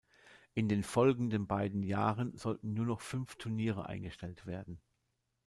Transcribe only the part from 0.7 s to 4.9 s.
folgenden beiden Jahren sollten nur noch fünf Turniere eingestellt werden.